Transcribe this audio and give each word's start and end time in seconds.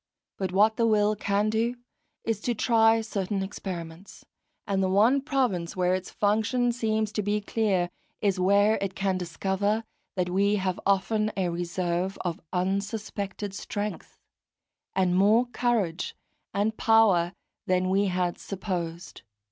But 0.39 0.51
what 0.51 0.77
the 0.77 0.87
will 0.87 1.15
can 1.15 1.51
do 1.51 1.75
is 2.23 2.39
to 2.41 2.55
try 2.55 3.01
certain 3.01 3.43
experiments, 3.43 4.25
and 4.65 4.81
the 4.81 4.89
one 4.89 5.21
province 5.21 5.75
where 5.75 5.93
its 5.93 6.09
function 6.09 6.71
seems 6.71 7.11
to 7.11 7.21
be 7.21 7.39
clear, 7.39 7.91
is 8.19 8.39
where 8.39 8.79
it 8.81 8.95
can 8.95 9.19
discover 9.19 9.83
that 10.15 10.31
we 10.31 10.55
have 10.55 10.79
often 10.87 11.31
a 11.37 11.49
reserve 11.49 12.17
of 12.21 12.41
unsuspected 12.51 13.53
strength, 13.53 14.17
and 14.95 15.15
more 15.15 15.45
courage 15.45 16.15
and 16.51 16.77
power 16.77 17.33
than 17.67 17.87
we 17.87 18.05
had 18.07 18.39
supposed. 18.39 19.21